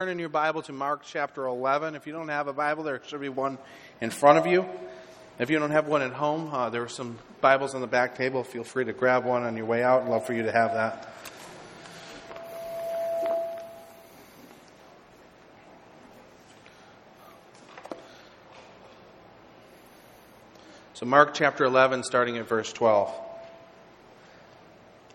[0.00, 1.94] Turn in your Bible to Mark chapter 11.
[1.94, 3.58] If you don't have a Bible, there should be one
[4.00, 4.68] in front of you.
[5.38, 8.16] If you don't have one at home, uh, there are some Bibles on the back
[8.16, 8.42] table.
[8.42, 10.02] Feel free to grab one on your way out.
[10.02, 11.14] I'd love for you to have that.
[20.94, 23.14] So, Mark chapter 11, starting at verse 12.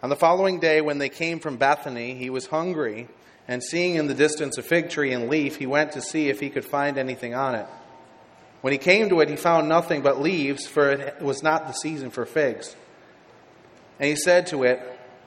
[0.03, 3.09] On the following day, when they came from Bethany, he was hungry.
[3.49, 6.39] And seeing in the distance a fig tree and leaf, he went to see if
[6.39, 7.65] he could find anything on it.
[8.61, 11.73] When he came to it, he found nothing but leaves, for it was not the
[11.73, 12.75] season for figs.
[13.99, 14.79] And he said to it,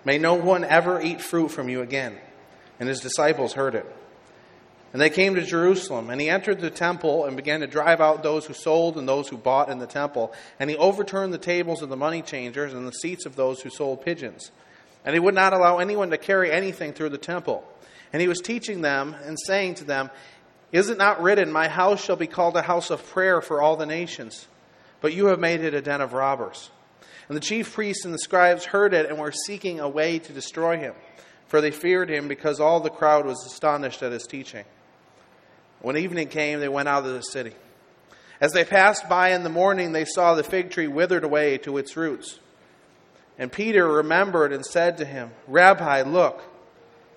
[0.04, 2.16] May no one ever eat fruit from you again.
[2.78, 3.86] And his disciples heard it.
[4.92, 8.22] And they came to Jerusalem, and he entered the temple and began to drive out
[8.22, 10.32] those who sold and those who bought in the temple.
[10.60, 13.70] And he overturned the tables of the money changers and the seats of those who
[13.70, 14.52] sold pigeons.
[15.04, 17.64] And he would not allow anyone to carry anything through the temple.
[18.12, 20.10] And he was teaching them and saying to them,
[20.70, 23.76] Is it not written, My house shall be called a house of prayer for all
[23.76, 24.46] the nations?
[25.00, 26.70] But you have made it a den of robbers.
[27.28, 30.32] And the chief priests and the scribes heard it and were seeking a way to
[30.32, 30.94] destroy him,
[31.46, 34.64] for they feared him because all the crowd was astonished at his teaching.
[35.80, 37.54] When evening came, they went out of the city.
[38.40, 41.78] As they passed by in the morning, they saw the fig tree withered away to
[41.78, 42.38] its roots.
[43.38, 46.42] And Peter remembered and said to him, Rabbi, look,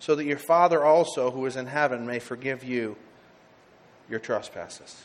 [0.00, 2.96] so that your Father also, who is in heaven, may forgive you
[4.08, 5.04] your trespasses.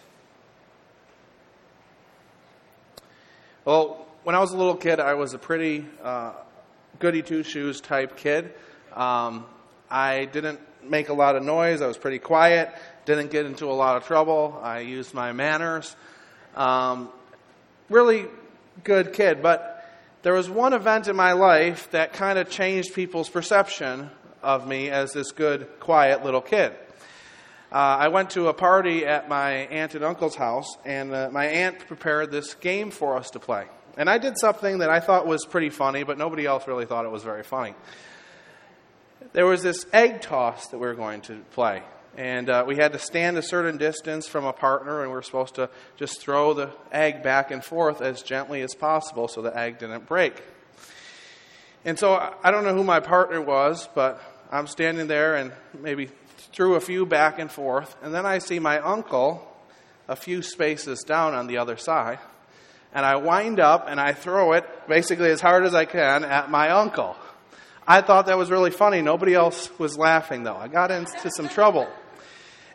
[3.66, 6.34] Well, when I was a little kid, I was a pretty uh,
[7.00, 8.54] goody two shoes type kid.
[8.94, 9.46] Um,
[9.92, 11.82] I didn't make a lot of noise.
[11.82, 12.74] I was pretty quiet.
[13.06, 14.60] Didn't get into a lot of trouble.
[14.64, 15.96] I used my manners.
[16.56, 17.10] Um,
[17.90, 18.26] really
[18.84, 19.44] good kid.
[19.44, 19.72] But
[20.22, 24.10] there was one event in my life that kind of changed people's perception
[24.46, 26.72] of me as this good, quiet little kid.
[27.72, 31.46] Uh, I went to a party at my aunt and uncle's house, and uh, my
[31.48, 33.66] aunt prepared this game for us to play.
[33.98, 37.06] And I did something that I thought was pretty funny, but nobody else really thought
[37.06, 37.74] it was very funny.
[39.34, 41.82] There was this egg toss that we were going to play.
[42.16, 45.22] And uh, we had to stand a certain distance from a partner, and we were
[45.22, 49.58] supposed to just throw the egg back and forth as gently as possible so the
[49.58, 50.42] egg didn't break.
[51.84, 54.22] And so I don't know who my partner was, but
[54.56, 56.10] I'm standing there and maybe
[56.54, 59.46] threw a few back and forth, and then I see my uncle
[60.08, 62.20] a few spaces down on the other side,
[62.94, 66.50] and I wind up and I throw it basically as hard as I can at
[66.50, 67.18] my uncle.
[67.88, 69.02] I thought that was really funny.
[69.02, 70.56] Nobody else was laughing, though.
[70.56, 71.88] I got into some trouble.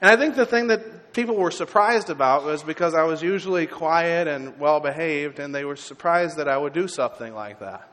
[0.01, 3.67] And I think the thing that people were surprised about was because I was usually
[3.67, 7.89] quiet and well behaved, and they were surprised that I would do something like that.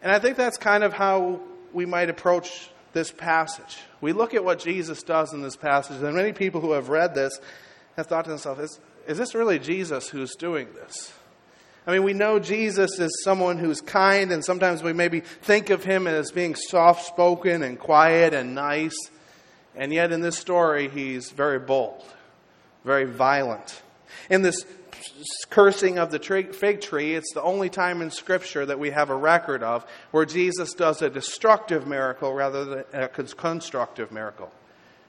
[0.00, 1.40] And I think that's kind of how
[1.72, 3.78] we might approach this passage.
[4.00, 7.14] We look at what Jesus does in this passage, and many people who have read
[7.14, 7.38] this
[7.96, 11.12] have thought to themselves, is, is this really Jesus who's doing this?
[11.86, 15.82] I mean, we know Jesus is someone who's kind, and sometimes we maybe think of
[15.82, 18.96] him as being soft spoken and quiet and nice.
[19.74, 22.04] And yet, in this story, he's very bold,
[22.84, 23.82] very violent.
[24.30, 24.64] In this
[25.50, 26.18] cursing of the
[26.52, 30.24] fig tree, it's the only time in Scripture that we have a record of where
[30.24, 34.52] Jesus does a destructive miracle rather than a constructive miracle,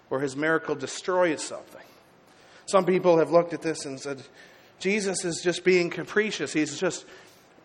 [0.10, 1.82] where his miracle destroys something.
[2.66, 4.22] Some people have looked at this and said,
[4.80, 6.54] Jesus is just being capricious.
[6.54, 7.06] He's just,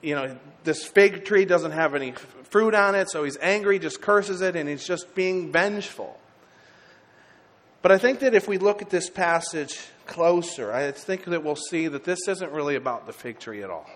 [0.02, 2.12] you know, this fig tree doesn't have any
[2.44, 6.18] fruit on it, so he's angry, just curses it, and he's just being vengeful.
[7.82, 9.78] But I think that if we look at this passage
[10.08, 13.70] closer, I think that we'll see that this isn't really about the fig tree at
[13.70, 13.88] all.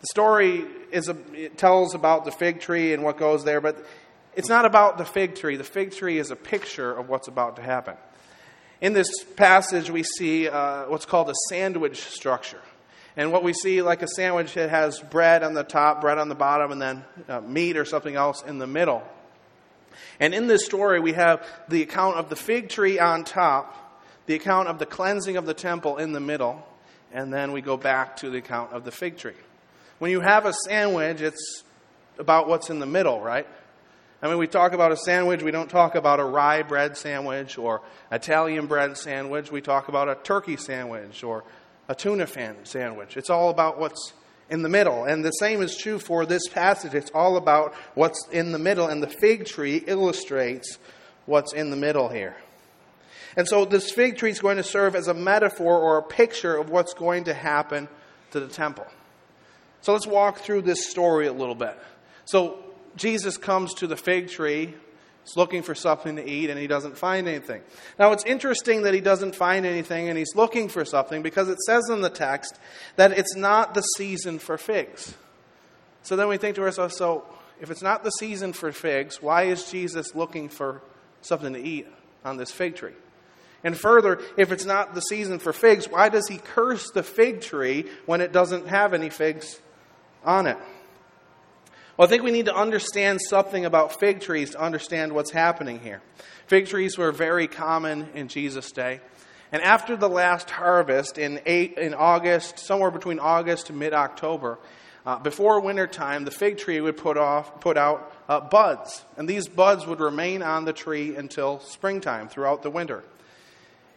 [0.00, 3.84] The story is a, it tells about the fig tree and what goes there, but
[4.34, 5.56] it's not about the fig tree.
[5.56, 7.96] The fig tree is a picture of what's about to happen.
[8.80, 12.60] In this passage, we see uh, what's called a sandwich structure.
[13.16, 16.28] And what we see, like a sandwich, it has bread on the top, bread on
[16.28, 19.02] the bottom, and then uh, meat or something else in the middle.
[20.20, 23.83] And in this story, we have the account of the fig tree on top
[24.26, 26.66] the account of the cleansing of the temple in the middle,
[27.12, 29.32] and then we go back to the account of the fig tree.
[29.98, 31.62] When you have a sandwich, it's
[32.18, 33.46] about what's in the middle, right?
[34.22, 37.58] I mean, we talk about a sandwich, we don't talk about a rye bread sandwich
[37.58, 39.52] or Italian bread sandwich.
[39.52, 41.44] We talk about a turkey sandwich or
[41.88, 43.18] a tuna fan sandwich.
[43.18, 44.14] It's all about what's
[44.48, 45.04] in the middle.
[45.04, 46.94] And the same is true for this passage.
[46.94, 50.78] It's all about what's in the middle, and the fig tree illustrates
[51.26, 52.36] what's in the middle here.
[53.36, 56.56] And so this fig tree is going to serve as a metaphor or a picture
[56.56, 57.88] of what's going to happen
[58.30, 58.86] to the temple.
[59.80, 61.76] So let's walk through this story a little bit.
[62.24, 62.58] So
[62.96, 64.74] Jesus comes to the fig tree.
[65.24, 67.62] He's looking for something to eat and he doesn't find anything.
[67.98, 71.58] Now, it's interesting that he doesn't find anything and he's looking for something because it
[71.60, 72.58] says in the text
[72.96, 75.14] that it's not the season for figs.
[76.02, 77.24] So then we think to ourselves, so
[77.60, 80.82] if it's not the season for figs, why is Jesus looking for
[81.22, 81.86] something to eat
[82.24, 82.92] on this fig tree?
[83.64, 87.40] And further, if it's not the season for figs, why does he curse the fig
[87.40, 89.58] tree when it doesn't have any figs
[90.22, 90.58] on it?
[91.96, 95.80] Well, I think we need to understand something about fig trees to understand what's happening
[95.80, 96.02] here.
[96.46, 99.00] Fig trees were very common in Jesus' day.
[99.50, 104.58] And after the last harvest in, eight, in August, somewhere between August to mid October,
[105.06, 109.04] uh, before wintertime, the fig tree would put, off, put out uh, buds.
[109.16, 113.04] And these buds would remain on the tree until springtime throughout the winter.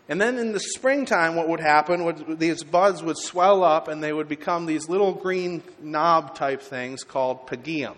[0.10, 4.02] And then in the springtime, what would happen would these buds would swell up and
[4.02, 7.96] they would become these little green knob type things called pygium.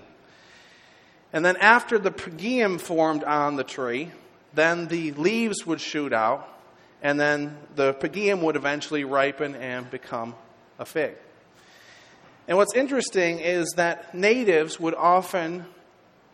[1.32, 4.12] And then after the pygium formed on the tree,
[4.54, 6.48] then the leaves would shoot out,
[7.04, 10.34] and then the pygium would eventually ripen and become
[10.80, 11.16] a fig.
[12.48, 15.66] And what's interesting is that natives would often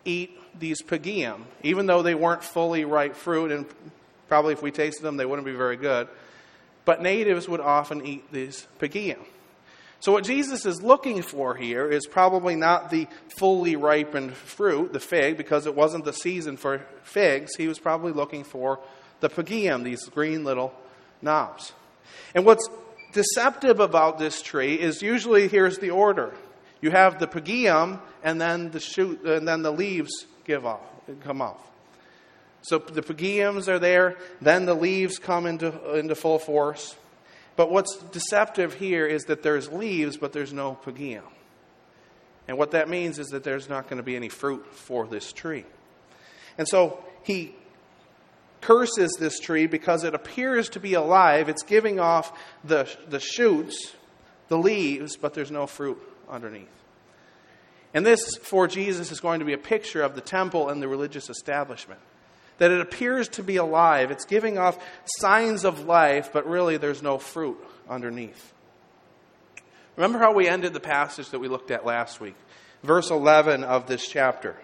[0.05, 3.65] eat these pygium, even though they weren't fully ripe fruit, and
[4.27, 6.07] Probably if we tasted them, they wouldn't be very good.
[6.83, 9.19] But natives would often eat these pygium.
[9.99, 13.07] So, what Jesus is looking for here is probably not the
[13.39, 17.55] fully ripened fruit, the fig, because it wasn't the season for figs.
[17.55, 18.79] He was probably looking for
[19.19, 20.73] the pygium, these green little
[21.21, 21.73] knobs.
[22.35, 22.69] And what's
[23.13, 26.35] deceptive about this tree is usually here's the order
[26.81, 30.81] you have the pygium, and then the shoot, and then the leaves give off,
[31.21, 31.57] come off.
[32.65, 36.95] So the pygiums are there, then the leaves come into, into full force.
[37.55, 41.21] But what's deceptive here is that there's leaves, but there's no pygium.
[42.47, 45.31] And what that means is that there's not going to be any fruit for this
[45.31, 45.63] tree.
[46.57, 47.53] And so he
[48.61, 51.49] curses this tree because it appears to be alive.
[51.49, 53.93] It's giving off the, the shoots,
[54.47, 56.67] the leaves, but there's no fruit underneath.
[57.93, 60.87] And this, for Jesus, is going to be a picture of the temple and the
[60.87, 62.01] religious establishment
[62.57, 64.11] that it appears to be alive.
[64.11, 67.57] It's giving off signs of life, but really there's no fruit
[67.89, 68.53] underneath.
[69.95, 72.35] Remember how we ended the passage that we looked at last week?
[72.83, 74.55] Verse 11 of this chapter.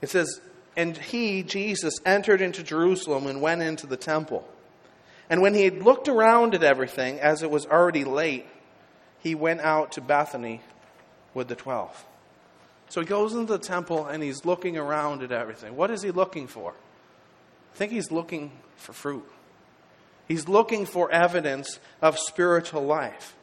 [0.00, 0.40] It says,
[0.76, 4.48] And he, Jesus, entered into Jerusalem and went into the temple.
[5.30, 8.46] And when he had looked around at everything, as it was already late,
[9.20, 10.60] he went out to Bethany
[11.32, 12.04] with the twelve.
[12.92, 15.76] So he goes into the temple and he's looking around at everything.
[15.76, 16.72] What is he looking for?
[16.72, 19.24] I think he's looking for fruit.
[20.28, 23.34] He's looking for evidence of spiritual life.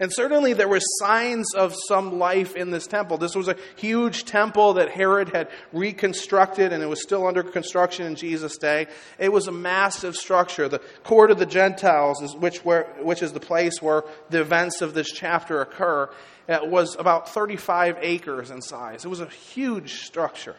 [0.00, 3.18] And certainly there were signs of some life in this temple.
[3.18, 8.06] This was a huge temple that Herod had reconstructed and it was still under construction
[8.06, 8.86] in Jesus' day.
[9.18, 10.68] It was a massive structure.
[10.68, 14.94] The court of the Gentiles, which, where, which is the place where the events of
[14.94, 16.10] this chapter occur,
[16.48, 19.04] it was about 35 acres in size.
[19.04, 20.56] It was a huge structure.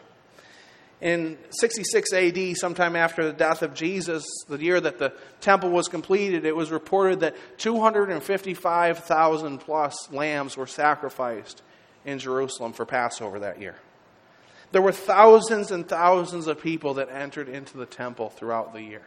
[1.00, 5.88] In 66 AD, sometime after the death of Jesus, the year that the temple was
[5.88, 11.62] completed, it was reported that 255,000 plus lambs were sacrificed
[12.04, 13.76] in Jerusalem for Passover that year.
[14.72, 19.02] There were thousands and thousands of people that entered into the temple throughout the year.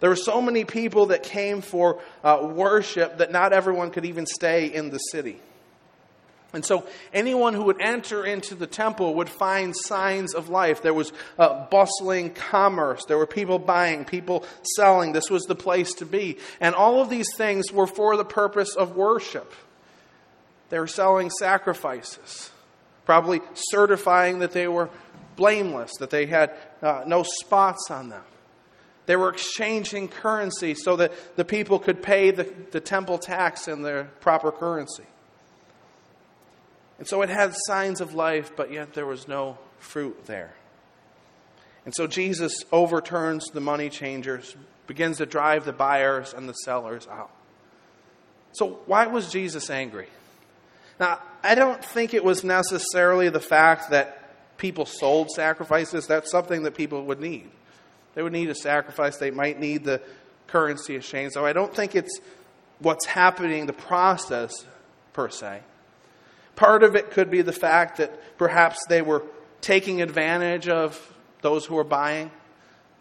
[0.00, 4.26] There were so many people that came for uh, worship that not everyone could even
[4.26, 5.40] stay in the city.
[6.56, 10.80] And so, anyone who would enter into the temple would find signs of life.
[10.80, 13.04] There was uh, bustling commerce.
[13.04, 14.42] There were people buying, people
[14.74, 15.12] selling.
[15.12, 16.38] This was the place to be.
[16.58, 19.52] And all of these things were for the purpose of worship.
[20.70, 22.50] They were selling sacrifices,
[23.04, 24.88] probably certifying that they were
[25.36, 28.24] blameless, that they had uh, no spots on them.
[29.04, 33.82] They were exchanging currency so that the people could pay the, the temple tax in
[33.82, 35.04] their proper currency.
[36.98, 40.54] And so it had signs of life, but yet there was no fruit there.
[41.84, 47.06] And so Jesus overturns the money changers, begins to drive the buyers and the sellers
[47.06, 47.30] out.
[48.52, 50.08] So, why was Jesus angry?
[50.98, 54.22] Now, I don't think it was necessarily the fact that
[54.56, 57.50] people sold sacrifices, that's something that people would need.
[58.14, 60.00] They would need a sacrifice, they might need the
[60.46, 61.34] currency exchange.
[61.34, 62.18] So I don't think it's
[62.78, 64.64] what's happening, the process
[65.12, 65.60] per se.
[66.56, 69.22] Part of it could be the fact that perhaps they were
[69.60, 72.30] taking advantage of those who were buying.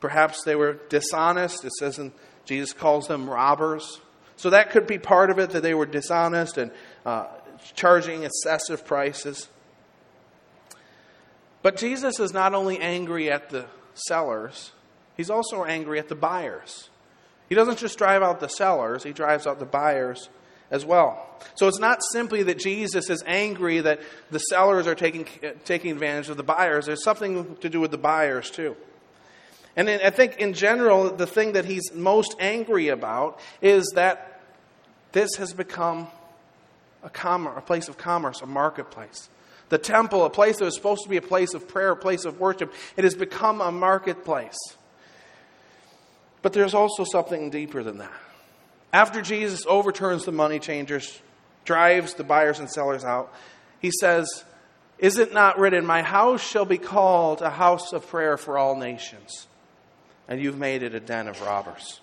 [0.01, 1.63] Perhaps they were dishonest.
[1.63, 2.11] It says, and
[2.43, 4.01] Jesus calls them robbers.
[4.35, 6.71] So that could be part of it that they were dishonest and
[7.05, 7.27] uh,
[7.75, 9.47] charging excessive prices.
[11.61, 14.71] But Jesus is not only angry at the sellers,
[15.15, 16.89] he's also angry at the buyers.
[17.47, 20.29] He doesn't just drive out the sellers, he drives out the buyers
[20.75, 21.25] as well.
[21.55, 25.25] So it's not simply that Jesus is angry that the sellers are taking,
[25.63, 28.75] taking advantage of the buyers, there's something to do with the buyers too.
[29.77, 34.41] And I think in general, the thing that he's most angry about is that
[35.11, 36.07] this has become
[37.03, 39.29] a, commerce, a place of commerce, a marketplace.
[39.69, 42.23] The temple, a place that was supposed to be a place of prayer, a place
[42.23, 44.57] of worship, it has become a marketplace.
[46.41, 48.13] But there's also something deeper than that.
[48.93, 51.21] After Jesus overturns the money changers,
[51.65, 53.33] drives the buyers and sellers out,
[53.79, 54.43] he says,
[54.99, 58.75] Is it not written, My house shall be called a house of prayer for all
[58.75, 59.47] nations,
[60.27, 61.99] and you've made it a den of robbers?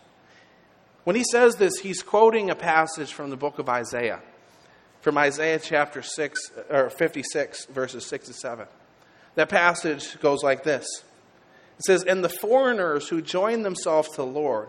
[1.05, 4.21] When he says this, he's quoting a passage from the book of Isaiah,
[5.01, 8.67] from Isaiah chapter 6, or 56, verses 6 to 7.
[9.35, 10.87] That passage goes like this
[11.79, 14.69] It says, And the foreigners who join themselves to the Lord,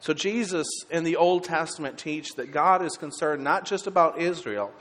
[0.00, 4.72] So, Jesus in the Old Testament teach that God is concerned not just about Israel,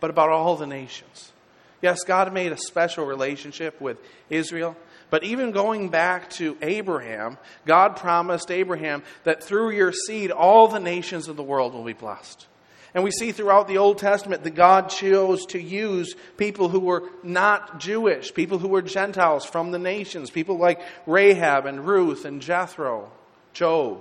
[0.00, 1.32] but about all the nations.
[1.80, 3.98] Yes, God made a special relationship with
[4.30, 4.76] Israel,
[5.10, 10.80] but even going back to Abraham, God promised Abraham that through your seed, all the
[10.80, 12.46] nations of the world will be blessed.
[12.94, 17.02] And we see throughout the Old Testament that God chose to use people who were
[17.22, 22.40] not Jewish, people who were Gentiles from the nations, people like Rahab and Ruth and
[22.40, 23.10] Jethro,
[23.52, 24.00] Job.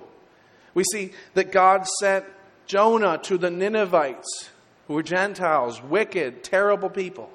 [0.74, 2.26] We see that God sent
[2.66, 4.50] Jonah to the Ninevites,
[4.88, 7.30] who were Gentiles, wicked, terrible people.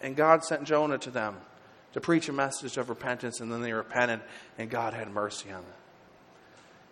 [0.00, 1.36] And God sent Jonah to them
[1.92, 4.20] to preach a message of repentance, and then they repented,
[4.58, 5.74] and God had mercy on them.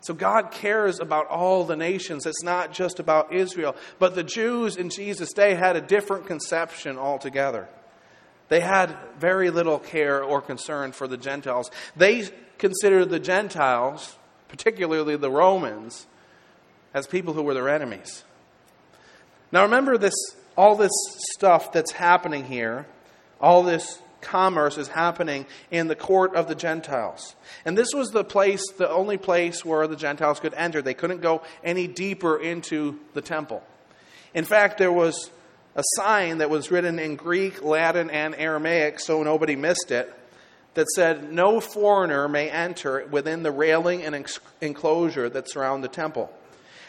[0.03, 2.25] So God cares about all the nations.
[2.25, 3.77] It's not just about Israel.
[3.99, 7.69] But the Jews in Jesus' day had a different conception altogether.
[8.49, 11.71] They had very little care or concern for the Gentiles.
[11.97, 14.17] They considered the Gentiles
[14.51, 16.09] particularly the Romans,
[16.93, 18.25] as people who were their enemies.
[19.53, 20.15] Now remember this
[20.57, 20.91] all this
[21.33, 22.87] stuff that's happening here,
[23.41, 27.37] all this commerce is happening in the court of the Gentiles.
[27.65, 30.83] And this was the place, the only place where the Gentiles could enter.
[30.83, 33.63] They couldn't go any deeper into the temple.
[34.35, 35.31] In fact, there was
[35.77, 40.13] a sign that was written in Greek, Latin, and Aramaic so nobody missed it
[40.75, 44.27] that said, No foreigner may enter within the railing and
[44.61, 46.33] enclosure that surround the temple.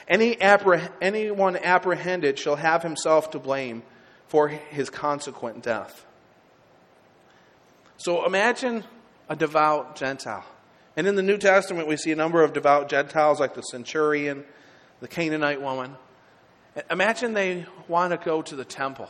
[0.08, 3.84] Any appreh- anyone apprehended shall have himself to blame
[4.28, 6.06] for his consequent death.
[7.98, 8.84] So imagine
[9.30, 10.46] a devout Gentile.
[10.98, 14.44] And in the New Testament, we see a number of devout Gentiles like the centurion,
[15.00, 15.96] the Canaanite woman.
[16.90, 19.10] Imagine they want to go to the temple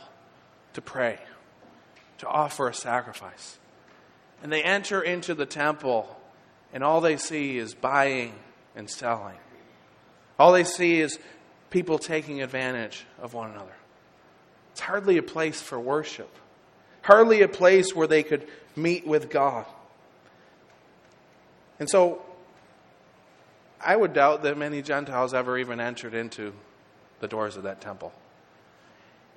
[0.74, 1.18] to pray,
[2.18, 3.58] to offer a sacrifice.
[4.42, 6.08] And they enter into the temple,
[6.72, 8.34] and all they see is buying
[8.74, 9.36] and selling.
[10.38, 11.18] All they see is
[11.70, 13.74] people taking advantage of one another.
[14.72, 16.30] It's hardly a place for worship,
[17.02, 19.66] hardly a place where they could meet with God.
[21.78, 22.22] And so,
[23.84, 26.52] I would doubt that many Gentiles ever even entered into
[27.20, 28.12] the doors of that temple.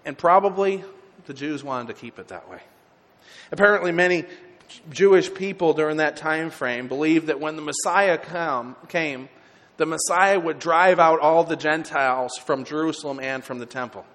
[0.06, 0.84] And probably
[1.26, 2.60] the Jews wanted to keep it that way.
[3.52, 4.26] Apparently, many
[4.90, 9.30] Jewish people during that time frame believed that when the Messiah come, came,
[9.78, 14.06] the Messiah would drive out all the Gentiles from Jerusalem and from the temple.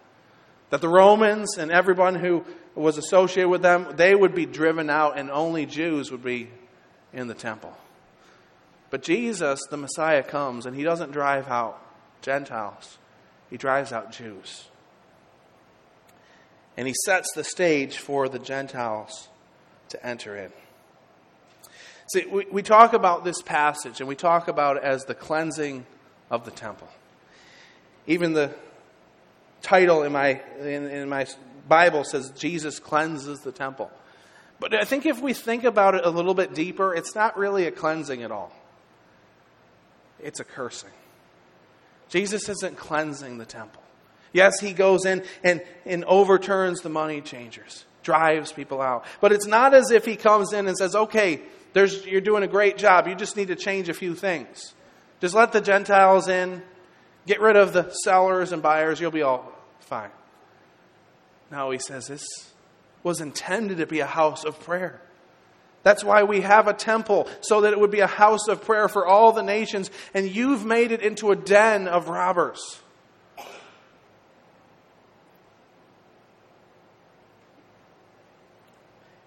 [0.71, 5.19] That the Romans and everyone who was associated with them, they would be driven out
[5.19, 6.49] and only Jews would be
[7.13, 7.77] in the temple.
[8.91, 11.81] But Jesus, the Messiah, comes and he doesn't drive out
[12.23, 12.99] Gentiles,
[13.49, 14.67] he drives out Jews.
[16.77, 19.29] And he sets the stage for the Gentiles
[19.91, 20.53] to enter in.
[22.13, 25.87] See, we, we talk about this passage and we talk about it as the cleansing
[26.31, 26.89] of the temple.
[28.07, 28.53] Even the
[29.63, 31.27] title in my, in, in my
[31.69, 33.91] Bible says Jesus cleanses the temple.
[34.59, 37.67] But I think if we think about it a little bit deeper, it's not really
[37.67, 38.53] a cleansing at all.
[40.19, 40.91] It's a cursing.
[42.09, 43.83] Jesus isn't cleansing the temple.
[44.33, 49.05] Yes, he goes in and, and overturns the money changers, drives people out.
[49.21, 51.41] But it's not as if he comes in and says, okay,
[51.75, 53.07] you're doing a great job.
[53.07, 54.75] You just need to change a few things.
[55.21, 56.63] Just let the Gentiles in,
[57.27, 60.11] get rid of the sellers and buyers, you'll be all fine.
[61.51, 62.25] No, he says this
[63.03, 65.01] was intended to be a house of prayer.
[65.83, 68.89] That's why we have a temple, so that it would be a house of prayer
[68.89, 72.81] for all the nations, and you've made it into a den of robbers.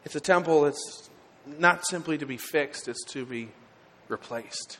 [0.05, 1.09] It's a temple that's
[1.45, 3.49] not simply to be fixed, it's to be
[4.09, 4.77] replaced.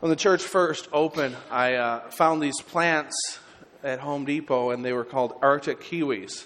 [0.00, 3.16] When the church first opened, I uh, found these plants
[3.84, 6.44] at Home Depot, and they were called Arctic kiwis.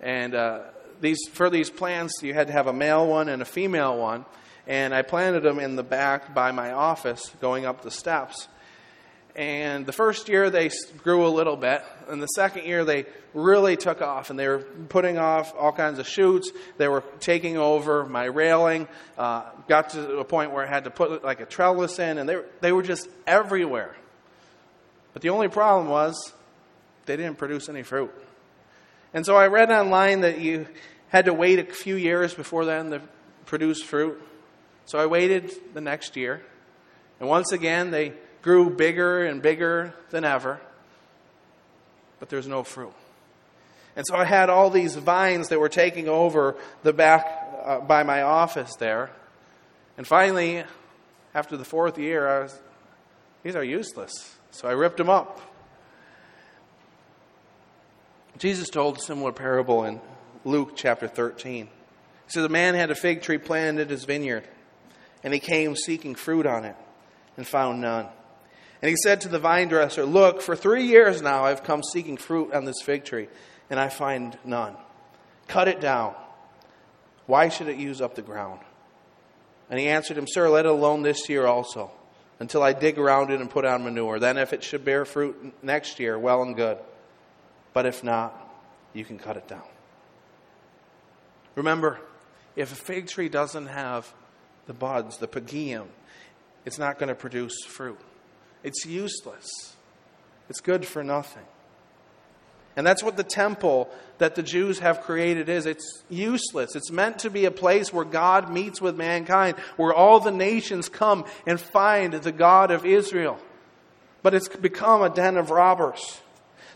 [0.00, 0.60] And uh,
[1.00, 4.24] these, for these plants, you had to have a male one and a female one.
[4.66, 8.46] And I planted them in the back by my office, going up the steps.
[9.36, 10.70] And the first year they
[11.02, 14.58] grew a little bit, and the second year they really took off, and they were
[14.88, 16.50] putting off all kinds of shoots.
[16.78, 18.88] They were taking over my railing.
[19.16, 22.28] Uh, got to a point where I had to put like a trellis in, and
[22.28, 23.94] they they were just everywhere.
[25.12, 26.32] But the only problem was
[27.06, 28.12] they didn't produce any fruit.
[29.12, 30.66] And so I read online that you
[31.08, 33.02] had to wait a few years before then to
[33.46, 34.22] produce fruit.
[34.86, 36.42] So I waited the next year,
[37.18, 40.60] and once again they grew bigger and bigger than ever,
[42.18, 42.92] but there's no fruit.
[43.96, 47.26] And so I had all these vines that were taking over the back
[47.64, 49.10] uh, by my office there.
[49.98, 50.64] And finally,
[51.34, 52.58] after the fourth year, I was,
[53.42, 54.36] these are useless.
[54.52, 55.40] So I ripped them up.
[58.38, 60.00] Jesus told a similar parable in
[60.44, 61.66] Luke chapter 13.
[61.66, 61.70] He
[62.28, 64.44] says, A man had a fig tree planted in his vineyard,
[65.22, 66.76] and he came seeking fruit on it,
[67.36, 68.06] and found none.
[68.82, 72.16] And he said to the vine dresser, Look, for three years now I've come seeking
[72.16, 73.28] fruit on this fig tree,
[73.68, 74.76] and I find none.
[75.48, 76.14] Cut it down.
[77.26, 78.60] Why should it use up the ground?
[79.68, 81.90] And he answered him, Sir, let it alone this year also,
[82.38, 84.18] until I dig around it and put on manure.
[84.18, 86.78] Then, if it should bear fruit next year, well and good.
[87.72, 88.34] But if not,
[88.94, 89.62] you can cut it down.
[91.54, 92.00] Remember,
[92.56, 94.12] if a fig tree doesn't have
[94.66, 95.88] the buds, the pygidium,
[96.64, 97.98] it's not going to produce fruit.
[98.62, 99.76] It's useless.
[100.48, 101.44] It's good for nothing.
[102.76, 105.66] And that's what the temple that the Jews have created is.
[105.66, 106.76] It's useless.
[106.76, 110.88] It's meant to be a place where God meets with mankind, where all the nations
[110.88, 113.38] come and find the God of Israel.
[114.22, 116.20] But it's become a den of robbers.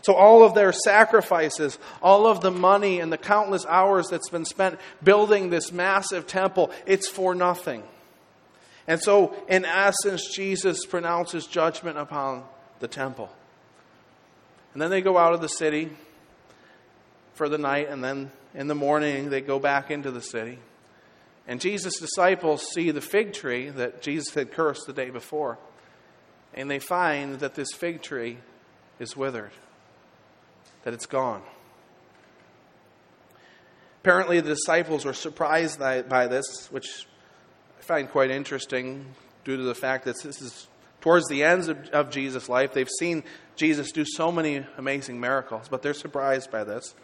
[0.01, 4.45] So, all of their sacrifices, all of the money, and the countless hours that's been
[4.45, 7.81] spent building this massive temple, it's for nothing.
[8.87, 12.43] And so, in essence, Jesus pronounces judgment upon
[12.79, 13.29] the temple.
[14.73, 15.89] And then they go out of the city
[17.33, 20.59] for the night, and then in the morning they go back into the city.
[21.47, 25.57] And Jesus' disciples see the fig tree that Jesus had cursed the day before,
[26.53, 28.37] and they find that this fig tree
[28.99, 29.51] is withered,
[30.83, 31.41] that it's gone.
[34.01, 37.07] Apparently, the disciples were surprised by, by this, which
[37.85, 39.05] find quite interesting
[39.43, 40.67] due to the fact that this is
[41.01, 42.73] towards the ends of, of Jesus' life.
[42.73, 43.23] They've seen
[43.55, 46.95] Jesus do so many amazing miracles, but they're surprised by this.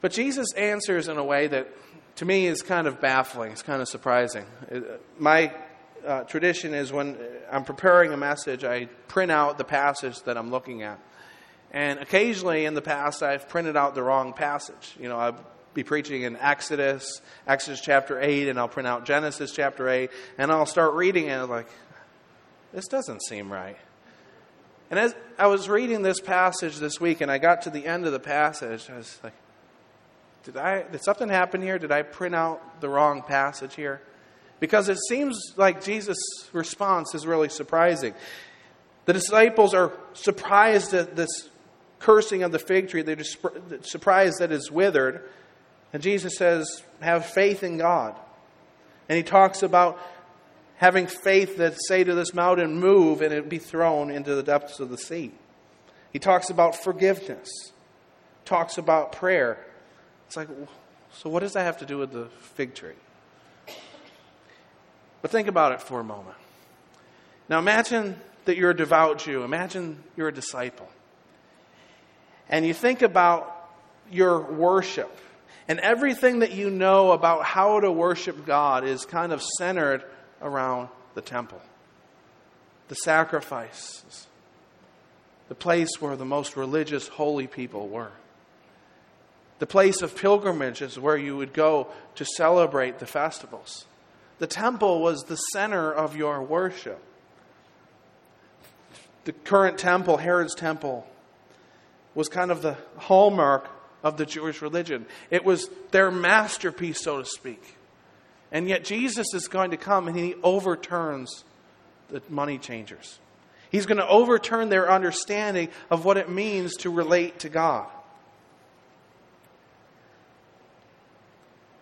[0.00, 1.68] But Jesus answers in a way that,
[2.16, 3.52] to me, is kind of baffling.
[3.52, 4.44] It's kind of surprising.
[5.18, 5.54] My
[6.04, 7.16] uh, tradition is when
[7.52, 10.98] I'm preparing a message, I print out the passage that I'm looking at.
[11.70, 14.96] And occasionally in the past, I've printed out the wrong passage.
[14.98, 15.40] You know, I've
[15.74, 20.50] be preaching in Exodus, Exodus chapter 8, and I'll print out Genesis chapter 8, and
[20.50, 21.68] I'll start reading it, I'm like,
[22.72, 23.76] this doesn't seem right.
[24.90, 28.06] And as I was reading this passage this week, and I got to the end
[28.06, 29.34] of the passage, I was like,
[30.44, 31.78] did, I, did something happen here?
[31.78, 34.00] Did I print out the wrong passage here?
[34.58, 36.18] Because it seems like Jesus'
[36.52, 38.14] response is really surprising.
[39.04, 41.48] The disciples are surprised at this
[41.98, 43.02] cursing of the fig tree.
[43.02, 43.22] They're
[43.82, 45.28] surprised that it's withered.
[45.92, 48.14] And Jesus says, have faith in God.
[49.08, 50.00] And he talks about
[50.76, 54.80] having faith that say to this mountain, move, and it be thrown into the depths
[54.80, 55.32] of the sea.
[56.12, 57.50] He talks about forgiveness,
[58.44, 59.58] talks about prayer.
[60.26, 60.48] It's like,
[61.12, 62.94] so what does that have to do with the fig tree?
[65.22, 66.36] But think about it for a moment.
[67.48, 69.42] Now imagine that you're a devout Jew.
[69.42, 70.88] Imagine you're a disciple.
[72.48, 73.70] And you think about
[74.10, 75.14] your worship.
[75.68, 80.04] And everything that you know about how to worship God is kind of centered
[80.42, 81.60] around the temple,
[82.88, 84.26] the sacrifices,
[85.48, 88.12] the place where the most religious, holy people were.
[89.58, 93.84] The place of pilgrimage is where you would go to celebrate the festivals.
[94.38, 97.00] The temple was the center of your worship.
[99.24, 101.06] The current temple, Herod's temple,
[102.14, 103.68] was kind of the hallmark
[104.02, 105.06] of the Jewish religion.
[105.30, 107.76] It was their masterpiece, so to speak.
[108.52, 111.44] And yet Jesus is going to come and he overturns
[112.08, 113.18] the money changers.
[113.70, 117.86] He's going to overturn their understanding of what it means to relate to God.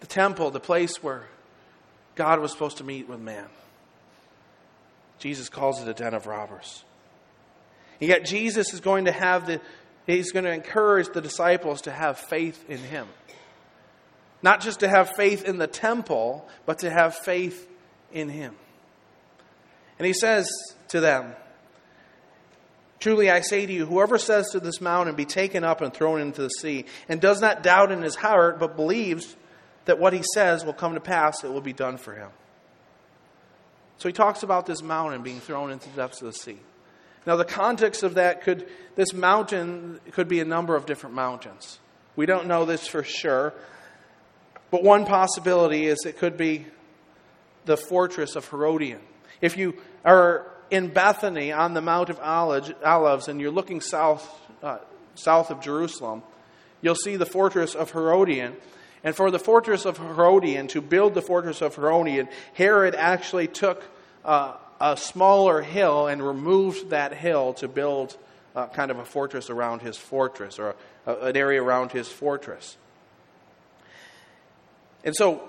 [0.01, 1.25] The temple, the place where
[2.15, 3.47] God was supposed to meet with man.
[5.19, 6.85] Jesus calls it a den of robbers.
[8.01, 9.61] And yet Jesus is going to have the
[10.17, 13.07] he's going to encourage the disciples to have faith in him.
[14.43, 17.69] Not just to have faith in the temple, but to have faith
[18.13, 18.55] in him.
[19.99, 20.49] And he says
[20.89, 21.35] to them,
[23.01, 26.21] Truly I say to you, whoever says to this mountain, Be taken up and thrown
[26.21, 29.37] into the sea, and does not doubt in his heart, but believes
[29.85, 32.31] that what he says will come to pass, it will be done for him.
[33.99, 36.59] So he talks about this mountain being thrown into the depths of the sea.
[37.27, 41.79] Now, the context of that could, this mountain could be a number of different mountains.
[42.17, 43.55] We don't know this for sure,
[44.71, 46.67] but one possibility is it could be
[47.65, 49.01] the fortress of Herodium.
[49.41, 54.29] If you are in Bethany on the Mount of Olives and you're looking south,
[54.63, 54.79] uh,
[55.15, 56.23] south of Jerusalem,
[56.81, 58.57] you'll see the fortress of Herodium.
[59.05, 63.85] And for the fortress of Herodium, to build the fortress of Herodium, Herod actually took
[64.25, 68.17] uh, a smaller hill and removed that hill to build
[68.55, 70.75] uh, kind of a fortress around his fortress, or
[71.07, 72.77] a, an area around his fortress.
[75.05, 75.49] And so,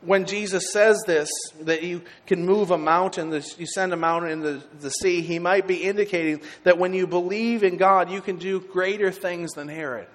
[0.00, 1.28] when Jesus says this,
[1.62, 5.66] that you can move a mountain, you send a mountain into the sea, he might
[5.66, 10.06] be indicating that when you believe in God, you can do greater things than Herod.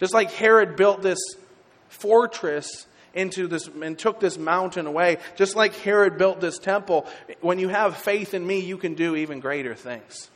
[0.00, 1.20] Just like Herod built this
[1.88, 5.18] fortress into this and took this mountain away.
[5.36, 7.06] Just like Herod built this temple,
[7.40, 10.30] when you have faith in me, you can do even greater things.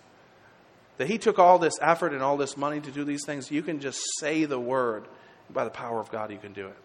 [0.98, 3.62] That he took all this effort and all this money to do these things, you
[3.62, 5.04] can just say the word.
[5.48, 6.76] By the power of God, you can do it.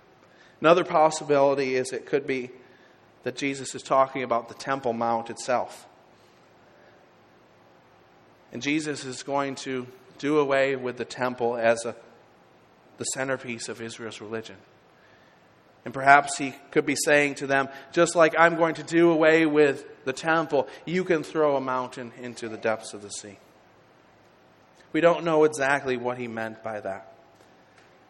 [0.59, 2.51] Another possibility is it could be
[3.23, 5.87] that Jesus is talking about the Temple Mount itself.
[8.53, 9.87] And Jesus is going to
[10.19, 11.95] do away with the temple as a
[13.01, 14.57] the centerpiece of Israel's religion.
[15.83, 19.45] And perhaps he could be saying to them, just like I'm going to do away
[19.45, 23.37] with the temple, you can throw a mountain into the depths of the sea.
[24.93, 27.13] We don't know exactly what he meant by that.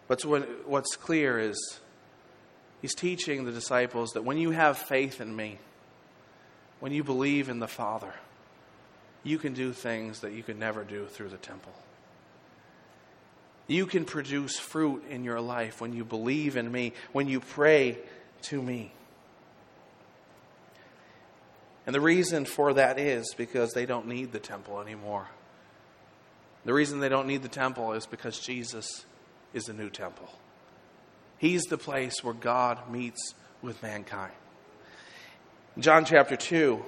[0.08, 1.80] But what's clear is
[2.82, 5.60] he's teaching the disciples that when you have faith in me,
[6.82, 8.14] when you believe in the Father,
[9.24, 11.72] you can do things that you could never do through the temple.
[13.72, 18.00] You can produce fruit in your life when you believe in me, when you pray
[18.42, 18.92] to me.
[21.86, 25.30] And the reason for that is because they don't need the temple anymore.
[26.66, 29.06] The reason they don't need the temple is because Jesus
[29.54, 30.28] is the new temple.
[31.38, 34.34] He's the place where God meets with mankind.
[35.80, 36.84] John chapter 2,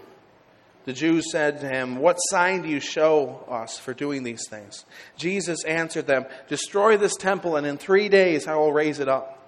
[0.86, 4.86] the Jews said to him, What sign do you show us for doing these things?
[5.18, 9.40] Jesus answered them, Destroy this temple, and in three days I will raise it up.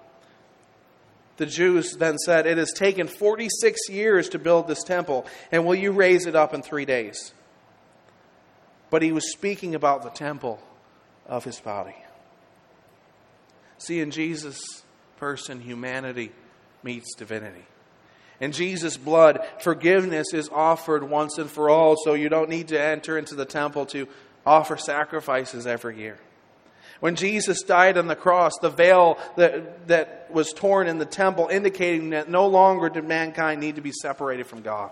[1.36, 5.74] The Jews then said, It has taken 46 years to build this temple, and will
[5.74, 7.34] you raise it up in three days?
[8.88, 10.58] But he was speaking about the temple
[11.26, 11.96] of his body.
[13.78, 14.84] See, in Jesus'
[15.18, 16.32] person, humanity
[16.82, 17.66] meets divinity.
[18.40, 22.80] In Jesus' blood, forgiveness is offered once and for all, so you don't need to
[22.80, 24.06] enter into the temple to
[24.44, 26.18] offer sacrifices every year.
[27.00, 31.48] When Jesus died on the cross, the veil that, that was torn in the temple
[31.48, 34.90] indicating that no longer did mankind need to be separated from God.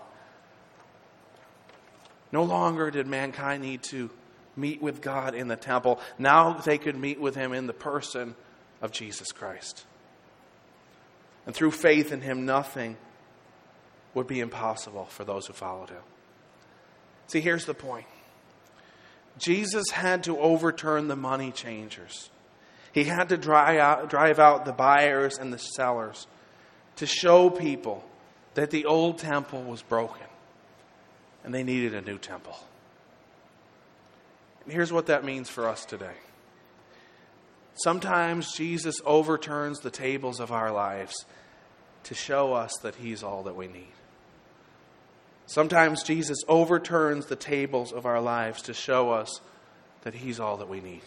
[2.31, 4.09] No longer did mankind need to
[4.55, 5.99] meet with God in the temple.
[6.19, 8.35] Now they could meet with Him in the person
[8.81, 9.85] of Jesus Christ.
[11.45, 12.97] And through faith in Him, nothing
[14.15, 16.01] would be impossible for those who followed him.
[17.27, 18.07] See, here's the point
[19.37, 22.29] Jesus had to overturn the money changers,
[22.91, 26.25] he had to drive out, drive out the buyers and the sellers
[26.95, 28.03] to show people
[28.53, 30.25] that the old temple was broken
[31.43, 32.57] and they needed a new temple.
[34.63, 36.15] And here's what that means for us today.
[37.83, 41.13] Sometimes Jesus overturns the tables of our lives
[42.03, 43.91] to show us that He's all that we need.
[45.47, 49.41] Sometimes Jesus overturns the tables of our lives to show us
[50.01, 51.01] that He's all that we need.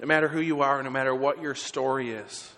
[0.00, 2.52] No matter who you are, no matter what your story is,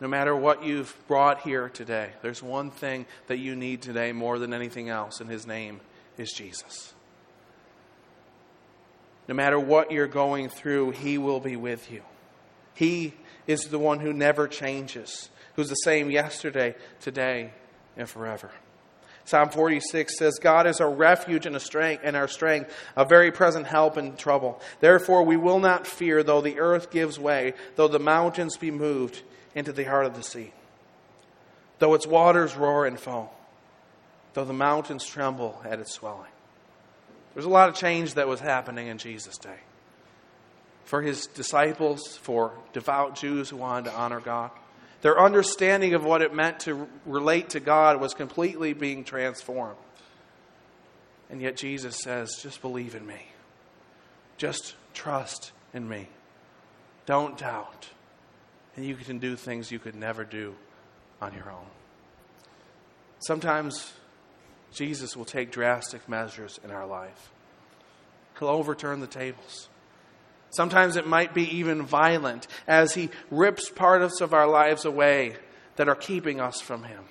[0.00, 4.38] no matter what you've brought here today, there's one thing that you need today more
[4.38, 5.80] than anything else, and His name
[6.18, 6.92] is Jesus.
[9.28, 12.02] No matter what you're going through, He will be with you.
[12.74, 13.14] He
[13.46, 17.52] is the one who never changes, who's the same yesterday, today,
[17.96, 18.50] and forever.
[19.26, 23.32] Psalm 46 says, God is our refuge and, a strength, and our strength, a very
[23.32, 24.60] present help in trouble.
[24.80, 29.22] Therefore, we will not fear, though the earth gives way, though the mountains be moved
[29.54, 30.52] into the heart of the sea,
[31.78, 33.28] though its waters roar and foam,
[34.34, 36.30] though the mountains tremble at its swelling.
[37.32, 39.58] There's a lot of change that was happening in Jesus' day.
[40.84, 44.50] For his disciples, for devout Jews who wanted to honor God,
[45.04, 49.76] their understanding of what it meant to relate to God was completely being transformed.
[51.28, 53.26] And yet Jesus says, just believe in me.
[54.38, 56.08] Just trust in me.
[57.04, 57.86] Don't doubt.
[58.76, 60.54] And you can do things you could never do
[61.20, 61.66] on your own.
[63.26, 63.92] Sometimes
[64.72, 67.30] Jesus will take drastic measures in our life.
[68.38, 69.68] He'll overturn the tables.
[70.54, 75.36] Sometimes it might be even violent as He rips parts of our lives away
[75.76, 77.04] that are keeping us from Him.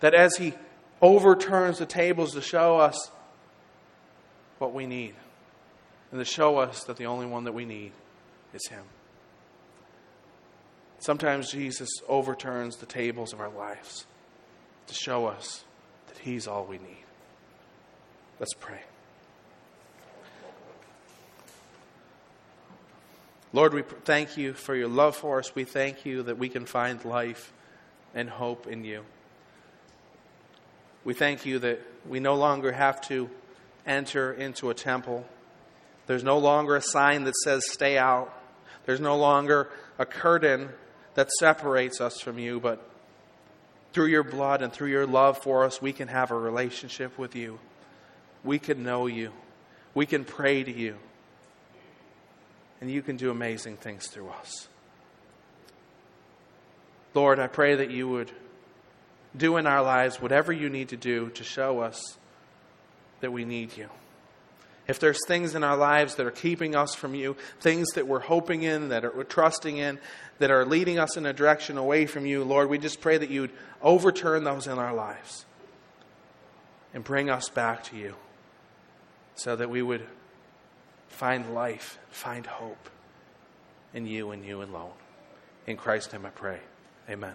[0.00, 0.54] That as He
[1.00, 3.10] overturns the tables to show us
[4.58, 5.14] what we need
[6.10, 7.92] and to show us that the only one that we need
[8.52, 8.84] is Him.
[10.98, 14.06] Sometimes Jesus overturns the tables of our lives
[14.86, 15.64] to show us
[16.08, 17.04] that He's all we need.
[18.38, 18.80] Let's pray.
[23.56, 25.54] Lord, we thank you for your love for us.
[25.54, 27.54] We thank you that we can find life
[28.14, 29.02] and hope in you.
[31.04, 33.30] We thank you that we no longer have to
[33.86, 35.24] enter into a temple.
[36.06, 38.30] There's no longer a sign that says stay out.
[38.84, 40.68] There's no longer a curtain
[41.14, 42.86] that separates us from you, but
[43.94, 47.34] through your blood and through your love for us, we can have a relationship with
[47.34, 47.58] you.
[48.44, 49.32] We can know you.
[49.94, 50.98] We can pray to you.
[52.80, 54.68] And you can do amazing things through us.
[57.14, 58.30] Lord, I pray that you would
[59.36, 62.18] do in our lives whatever you need to do to show us
[63.20, 63.88] that we need you.
[64.86, 68.20] If there's things in our lives that are keeping us from you, things that we're
[68.20, 69.98] hoping in, that are, we're trusting in,
[70.38, 73.30] that are leading us in a direction away from you, Lord, we just pray that
[73.30, 73.50] you'd
[73.82, 75.44] overturn those in our lives
[76.94, 78.14] and bring us back to you
[79.34, 80.06] so that we would
[81.08, 82.88] find life, find hope
[83.94, 84.92] in you and you alone.
[85.66, 86.60] In Christ's name I pray.
[87.08, 87.34] Amen.